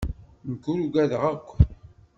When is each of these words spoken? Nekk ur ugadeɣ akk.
Nekk 0.49 0.63
ur 0.71 0.79
ugadeɣ 0.85 1.23
akk. 1.31 1.47